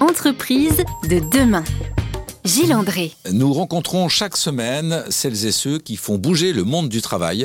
[0.00, 1.64] Entreprise de demain.
[2.48, 3.12] Gilles André.
[3.30, 7.44] Nous rencontrons chaque semaine celles et ceux qui font bouger le monde du travail,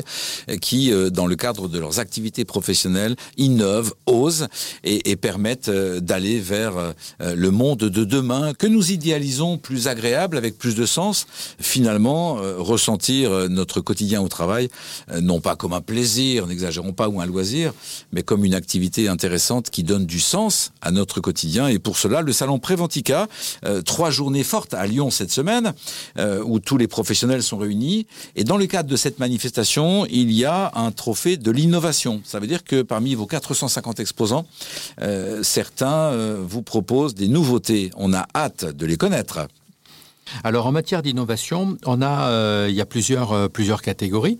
[0.62, 4.48] qui, euh, dans le cadre de leurs activités professionnelles, innovent, osent
[4.82, 10.38] et, permettent euh, d'aller vers euh, le monde de demain que nous idéalisons plus agréable,
[10.38, 11.26] avec plus de sens.
[11.60, 14.68] Finalement, ressentir notre quotidien au travail,
[15.20, 17.72] non pas comme un plaisir, n'exagérons pas, ou un loisir,
[18.12, 21.68] mais comme une activité intéressante qui donne du sens à notre quotidien.
[21.68, 23.28] Et pour cela, le salon Préventica,
[23.84, 25.74] trois journées fortes à Cette semaine,
[26.18, 28.06] euh, où tous les professionnels sont réunis.
[28.36, 32.20] Et dans le cadre de cette manifestation, il y a un trophée de l'innovation.
[32.24, 34.46] Ça veut dire que parmi vos 450 exposants,
[35.02, 37.90] euh, certains euh, vous proposent des nouveautés.
[37.96, 39.48] On a hâte de les connaître.
[40.42, 44.38] Alors en matière d'innovation, euh, il y a plusieurs euh, plusieurs catégories.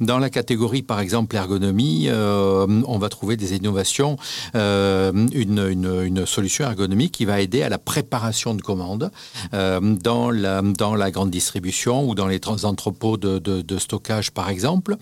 [0.00, 4.16] Dans la catégorie par exemple ergonomie, euh, on va trouver des innovations,
[4.54, 9.10] une, solution ergonomique qui va aider à la préparation de commandes
[9.52, 14.96] dans la grande distribution ou dans les entrepôts de, stockage par exemple.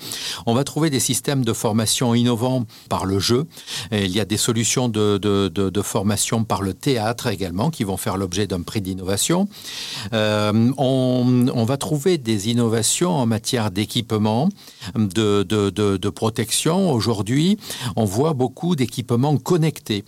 [0.46, 3.46] On va trouver des systèmes de formation innovants par le jeu.
[3.92, 8.46] Il y a des solutions de, formation par le théâtre également qui vont faire l'objet
[8.46, 9.48] d'un prix d'innovation.
[10.22, 14.48] Euh, on, va trouver des innovations en matière d'équipement,
[14.94, 16.92] de, protection.
[16.92, 17.58] Aujourd'hui,
[17.96, 20.04] on voit beaucoup d'équipements connectés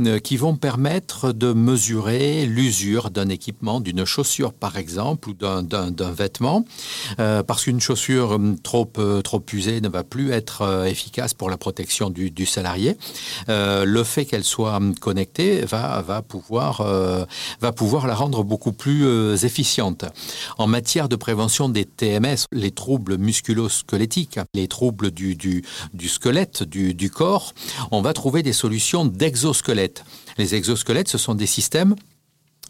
[0.00, 6.12] euh, qui vont permettre de mesurer l'usure d'un équipement, d'une chaussure par exemple, ou d'un
[6.12, 6.64] vêtement,
[7.18, 8.90] euh, parce qu'une chaussure trop,
[9.52, 12.96] usée ne va plus être efficace pour la protection du, salarié.
[13.48, 16.82] le fait qu'elle soit connectée va pouvoir
[18.06, 19.04] la rendre beaucoup plus
[19.44, 19.57] efficace
[20.58, 25.62] en matière de prévention des TMS, les troubles musculo-squelettiques, les troubles du, du,
[26.08, 27.54] squelette, du, du corps,
[27.90, 30.04] on va trouver des solutions d'exosquelettes.
[30.36, 31.94] Les exosquelettes, ce sont des systèmes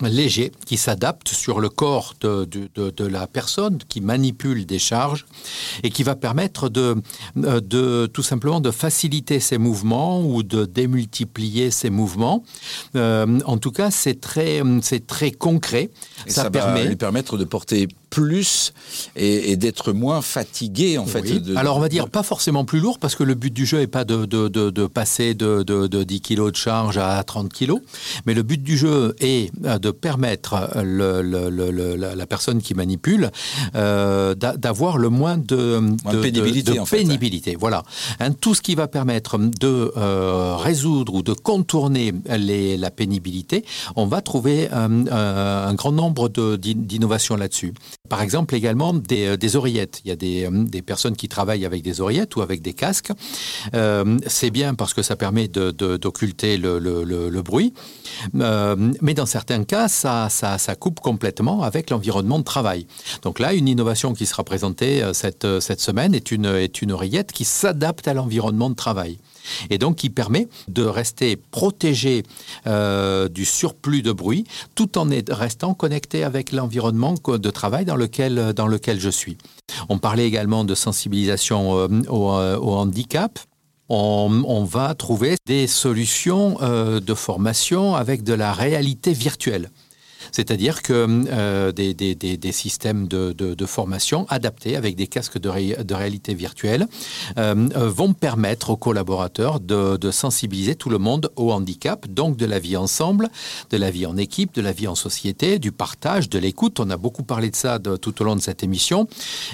[0.02, 5.26] léger qui s'adapte sur le corps de, de, de, la personne qui manipule des charges
[5.82, 6.96] et qui va permettre de,
[7.38, 12.44] euh, de tout simplement de faciliter ses mouvements ou de démultiplier ses mouvements.
[12.94, 15.90] Euh, en tout cas, c'est très, c'est très concret.
[16.26, 18.72] ça, ça permet va lui permettre de porter plus
[19.16, 21.24] et, d'être moins fatigué en fait.
[21.56, 23.86] Alors on va dire pas forcément plus lourd parce que le but du jeu est
[23.86, 27.74] pas de, de, de, passer de, 10 kg de charge à 30 kg,
[28.26, 33.30] mais le but du jeu est euh, de permettre le, le, la personne qui manipule
[33.74, 35.80] euh, d'avoir le moins de,
[36.22, 36.80] pénibilité.
[36.90, 37.56] pénibilité.
[37.58, 37.82] Voilà.
[38.20, 43.64] Hein, tout ce qui va permettre de euh, résoudre ou de contourner les, la pénibilité,
[43.96, 47.74] on va trouver un grand nombre d'innovations là-dessus.
[48.08, 50.00] Par exemple, également des, euh, des oreillettes.
[50.04, 52.72] Il y a des, euh, des, personnes qui travaillent avec des oreillettes ou avec des
[52.72, 53.12] casques.
[53.74, 57.74] Euh, c'est bien parce que ça permet d'occulter le, bruit.
[58.32, 60.28] mais dans certains cas, ça,
[60.78, 62.86] coupe complètement avec l'environnement de travail.
[63.22, 67.32] Donc là, une innovation qui sera présentée cette, cette semaine est une, est une oreillette
[67.32, 69.18] qui s'adapte à l'environnement de travail
[69.70, 72.22] et donc qui permet de rester protégé
[72.66, 74.44] euh, du surplus de bruit
[74.74, 79.36] tout en restant connecté avec l'environnement de travail dans lequel, dans lequel je suis.
[79.88, 83.38] On parlait également de sensibilisation euh, euh, au, handicap.
[83.90, 89.70] On, va trouver des solutions de formation avec de la réalité virtuelle
[90.32, 95.82] c'est-à-dire que euh, des, des, des, systèmes de, de, formation adaptés avec des casques de,
[95.82, 96.86] de réalité virtuelle
[97.36, 102.46] euh, euh, vont permettre aux collaborateurs de, sensibiliser tout le monde au handicap, donc de
[102.46, 103.28] la vie ensemble,
[103.70, 106.80] de la vie en équipe, de la vie en société, du partage, de l'écoute.
[106.80, 109.06] On a beaucoup parlé de ça tout au long de cette émission.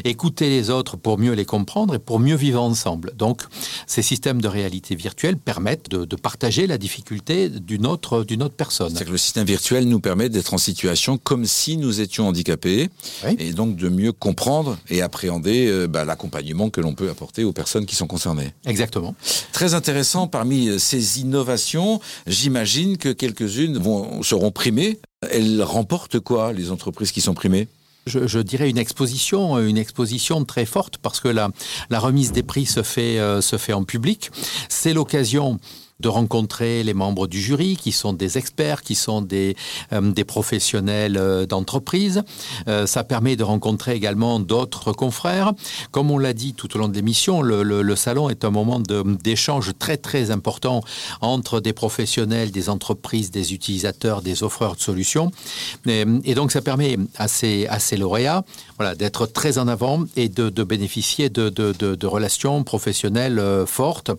[0.05, 3.13] Écouter les autres pour mieux les comprendre et pour mieux vivre ensemble.
[3.17, 3.43] Donc,
[3.87, 8.91] ces systèmes de réalité virtuelle permettent de, partager la difficulté d'une autre, autre personne.
[8.91, 12.89] C'est-à-dire que le système virtuel nous permet d'être en situation comme si nous étions handicapés
[13.39, 17.53] et donc de mieux comprendre et appréhender euh, bah, l'accompagnement que l'on peut apporter aux
[17.53, 18.55] personnes qui sont concernées.
[18.65, 19.15] Exactement.
[19.53, 23.83] Très intéressant parmi euh, ces innovations, j'imagine que quelques-unes
[24.23, 24.99] seront primées.
[25.31, 27.69] Elles remportent quoi, les entreprises qui sont primées?
[28.07, 31.49] Je, dirais une exposition, une exposition très forte parce que la,
[31.89, 34.31] la remise des prix se fait, euh, se fait en public.
[34.69, 35.59] C'est l'occasion
[36.05, 39.57] de rencontrer les membres du jury, qui sont des experts, qui sont des,
[39.95, 42.23] euh, des professionnels euh, d'entreprise.
[42.69, 45.53] Euh, ça permet de rencontrer également d'autres confrères.
[45.93, 48.81] Comme on l'a dit tout au long de l'émission, le, le, salon est un moment
[48.81, 50.83] d'échange très très important
[51.23, 55.31] entre des professionnels, des entreprises, des utilisateurs, des offreurs de solutions.
[55.87, 58.45] Et, et donc ça permet à ces, à ces lauréats
[58.77, 64.11] voilà, d'être très en avant et de, de bénéficier de, de, de, relations professionnelles fortes.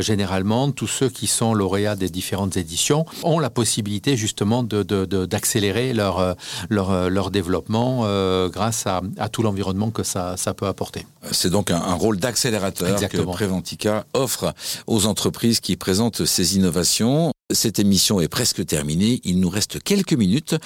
[0.00, 5.96] généralement, tous ceux qui sont lauréats des différentes éditions ont la possibilité justement d'accélérer de,
[5.96, 6.36] leur,
[6.68, 8.02] leur, leur, développement
[8.48, 11.06] grâce à, tout l'environnement que ça, ça, peut apporter.
[11.32, 14.54] C'est donc un, rôle d'accélérateur que Préventica offre
[14.86, 17.32] aux entreprises qui présentent ces innovations.
[17.52, 19.20] Cette émission est presque terminée.
[19.24, 20.56] Il nous reste quelques minutes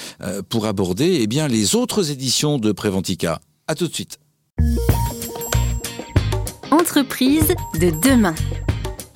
[0.49, 3.41] pour aborder eh bien, les autres éditions de Préventica.
[3.67, 4.19] À tout de suite.
[6.71, 7.49] Entreprise
[7.81, 8.35] de demain.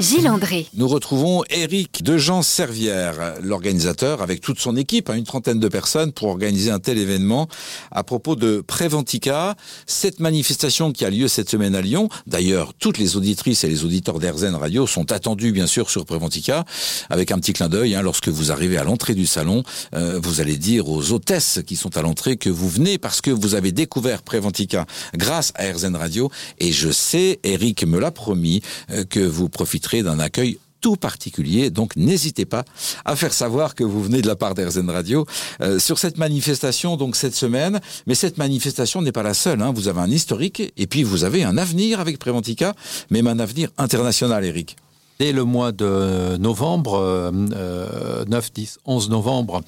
[0.00, 0.66] Gilles André.
[0.74, 6.12] Nous retrouvons Eric Dejean Servière, l'organisateur, avec toute son équipe, hein, une trentaine de personnes,
[6.12, 7.46] pour organiser un tel événement
[7.92, 9.54] à propos de Préventica,
[9.86, 12.08] cette manifestation qui a lieu cette semaine à Lyon.
[12.26, 16.64] D'ailleurs, toutes les auditrices et les auditeurs d'Airzen Radio sont attendus, bien sûr, sur Préventica,
[17.08, 17.94] avec un petit clin d'œil.
[17.94, 19.62] Hein, lorsque vous arrivez à l'entrée du salon,
[19.94, 23.30] euh, vous allez dire aux hôtesses qui sont à l'entrée que vous venez parce que
[23.30, 24.86] vous avez découvert Préventica
[25.16, 26.32] grâce à Airzen Radio.
[26.58, 28.60] Et je sais, Eric me l'a promis,
[28.90, 31.70] euh, que vous profitez d'un accueil tout particulier.
[31.70, 32.62] Donc n'hésitez pas
[33.06, 35.24] à faire savoir que vous venez de la part d'Airzen Radio
[35.62, 37.80] euh, sur cette manifestation donc cette semaine.
[38.06, 39.62] Mais cette manifestation n'est pas la seule.
[39.62, 39.72] Hein.
[39.74, 42.74] Vous avez un historique et puis vous avez un avenir avec Préventica,
[43.08, 44.76] même un avenir international, Eric.
[45.18, 49.62] Dès le mois de novembre, 9, 10, 11 novembre,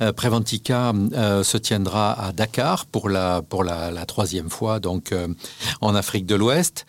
[0.00, 5.14] euh, Préventica euh, se tiendra à Dakar pour la, pour la, troisième fois donc
[5.82, 6.86] en Afrique de l'Ouest.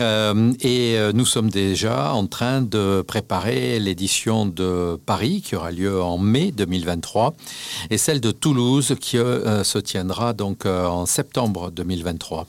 [0.00, 5.70] Euh, et euh, nous sommes déjà en train de préparer l'édition de Paris qui aura
[5.70, 7.34] lieu en mai 2023
[7.90, 12.46] et celle de Toulouse qui euh, se tiendra donc en septembre 2023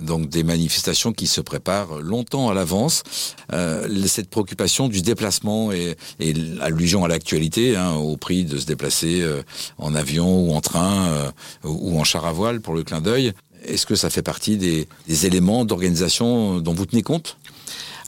[0.00, 3.02] donc des manifestations qui se préparent longtemps à l'avance.
[4.06, 5.96] cette préoccupation du déplacement et,
[6.60, 9.26] allusion à l'actualité, hein, au prix de se déplacer
[9.78, 11.32] en avion ou en train
[11.64, 13.32] ou en char à voile pour le clin d'œil.
[13.66, 14.86] Est-ce que ça fait partie des,
[15.26, 17.36] éléments d'organisation dont vous tenez compte?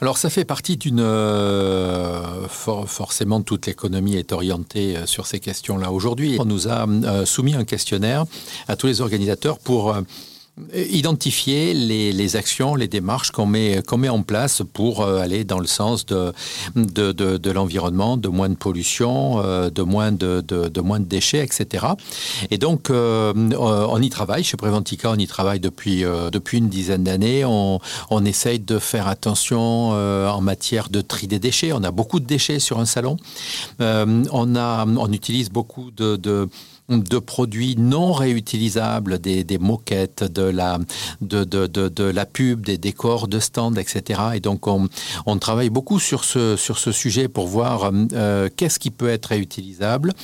[0.00, 1.00] Alors ça fait partie d'une...
[1.00, 6.36] Euh, forcément, toute l'économie est orientée euh, sur ces questions-là aujourd'hui.
[6.38, 8.24] On nous a euh, soumis un questionnaire
[8.68, 9.96] à tous les organisateurs pour
[10.74, 15.58] identifier les, actions, les démarches qu'on met, qu'on met en place pour euh, aller dans
[15.58, 16.32] le sens de,
[16.74, 21.44] de, de, l'environnement, de moins de pollution, euh, de, moins de, de, moins de déchets,
[21.44, 21.86] etc.
[22.50, 24.44] Et donc, euh, on y travaille.
[24.44, 27.44] Chez Préventica, on y travaille depuis, depuis une dizaine d'années.
[27.44, 31.72] On, on essaye de faire attention en matière de tri des déchets.
[31.72, 33.16] On a beaucoup de déchets sur un salon.
[33.80, 36.48] on, a, on utilise beaucoup de,
[36.88, 40.78] de de produits non réutilisables, des, moquettes, de la,
[41.20, 44.20] de, de, de, la pub, des décors de stand, etc.
[44.34, 44.88] Et donc on,
[45.26, 49.26] on travaille beaucoup sur ce, sur ce sujet pour voir euh, qu'est-ce qui peut être
[49.26, 50.14] réutilisable,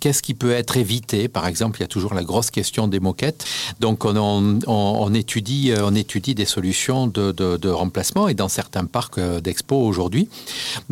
[0.00, 1.28] qu'est-ce qui peut être évité.
[1.28, 3.44] Par exemple, il y a toujours la grosse question des moquettes.
[3.80, 8.48] Donc on, on, on étudie, euh, on étudie des solutions de, de, remplacement et dans
[8.48, 10.28] certains parcs euh, d'expo aujourd'hui,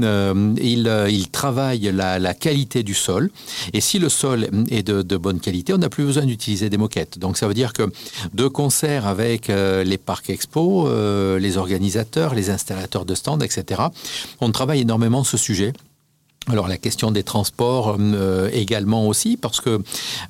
[0.00, 3.30] euh, il, il travaille la, la, qualité du sol.
[3.72, 6.76] Et si le sol est de, de bonne qualité, on n'a plus besoin d'utiliser des
[6.76, 7.18] moquettes.
[7.18, 7.90] Donc ça veut dire que
[8.34, 13.82] de concert avec euh, les parcs expo, euh, les organisateurs, les installateurs de stands, etc.,
[14.40, 15.72] on travaille énormément ce sujet.
[16.48, 19.80] Alors la question des transports euh, également aussi, parce que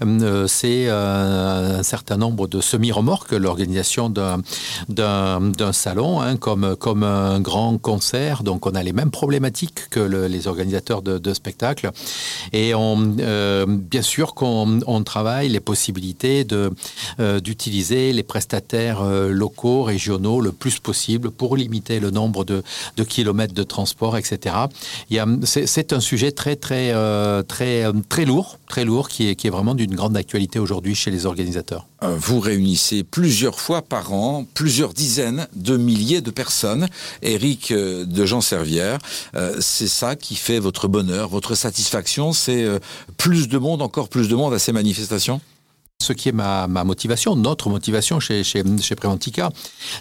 [0.04, 4.42] euh, c'est euh, un certain nombre de semi-remorques, l'organisation d'un
[5.72, 10.48] salon, hein, comme, comme un grand concert, donc on a les mêmes problématiques que les
[10.48, 11.90] organisateurs de, spectacles.
[12.52, 16.46] Et on, bien sûr qu'on travaille les possibilités
[17.18, 22.62] d'utiliser les prestataires locaux, régionaux, le plus possible pour limiter le nombre de,
[22.98, 24.56] de kilomètres de transport, etc.
[25.44, 29.94] C'est sujet très très euh, très euh, très lourd, très lourd, qui est vraiment d'une
[29.94, 31.86] grande actualité aujourd'hui chez les organisateurs.
[32.02, 36.88] Euh, vous réunissez plusieurs fois par an plusieurs dizaines de milliers de personnes.
[37.22, 38.98] Eric de Jean Servière,
[39.60, 42.66] c'est ça qui fait votre bonheur, votre satisfaction, c'est
[43.16, 45.40] plus de monde, encore plus de monde à ces manifestations?
[46.02, 49.50] Ce qui est ma, motivation, notre motivation chez, chez, chez Préventica,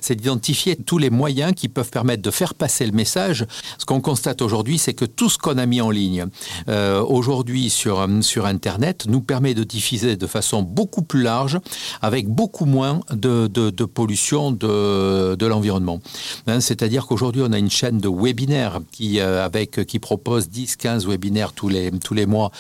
[0.02, 3.46] c'est d'identifier tous les moyens qui peuvent permettre de faire passer le message.
[3.78, 6.26] Ce qu'on constate aujourd'hui, c'est que tout ce qu'on a mis en ligne
[6.70, 11.60] euh, aujourd'hui sur, sur Internet nous permet de diffuser de façon beaucoup plus large,
[12.02, 16.00] avec beaucoup moins de, de, pollution de, de l'environnement.
[16.48, 21.08] Hein, c'est-à-dire qu'aujourd'hui, on a une chaîne de webinaires qui, euh, avec, qui propose 10-15
[21.08, 22.52] webinaires tous les, tous les mois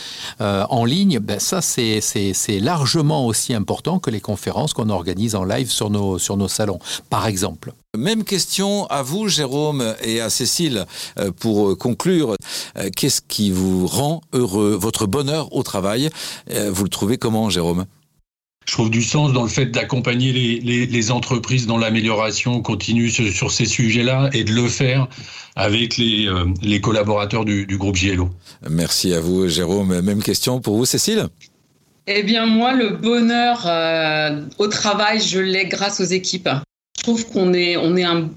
[0.41, 1.19] euh, en ligne.
[1.19, 6.19] Ben, ça, c'est largement aussi important que les conférences qu'on organise en live sur nos,
[6.19, 7.73] sur nos salons, par exemple.
[7.97, 10.85] Même question à vous, Jérôme, et à Cécile,
[11.17, 12.35] euh, pour conclure.
[12.77, 16.09] Euh, qu'est-ce qui vous rend heureux, votre bonheur au travail?
[16.51, 17.85] Euh, Vous le trouvez comment, Jérôme?
[18.65, 23.65] Je trouve du sens dans le fait d'accompagner les, entreprises dans l'amélioration continue sur, ces
[23.65, 25.07] sujets-là et de le faire
[25.55, 28.29] avec les, euh, collaborateurs du, groupe JLO.
[28.69, 29.99] Merci à vous, Jérôme.
[30.01, 31.27] Même question pour vous, Cécile?
[32.07, 36.49] Eh bien, moi, le bonheur euh, au travail, je l'ai grâce aux équipes.
[36.97, 38.29] Je trouve qu'on est, on est un,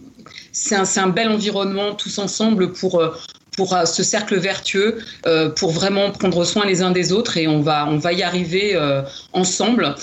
[0.52, 3.11] c'est un, un, bel environnement tous ensemble pour, euh,
[3.56, 7.47] pour euh, ce cercle vertueux, euh, pour vraiment prendre soin les uns des autres et
[7.49, 9.02] on va, on va y arriver euh,
[9.33, 9.94] ensemble.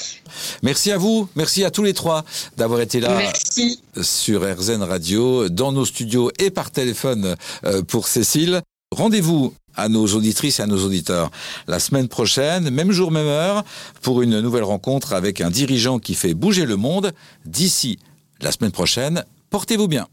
[0.63, 2.23] Merci à vous, merci à tous les trois
[2.57, 3.81] d'avoir été là merci.
[4.01, 7.35] sur RZN Radio, dans nos studios et par téléphone
[7.87, 8.61] pour Cécile.
[8.93, 11.31] Rendez-vous à nos auditrices et à nos auditeurs
[11.65, 13.63] la semaine prochaine, même jour, même heure,
[14.01, 17.13] pour une nouvelle rencontre avec un dirigeant qui fait bouger le monde.
[17.45, 17.99] D'ici
[18.41, 20.07] la semaine prochaine, portez-vous bien.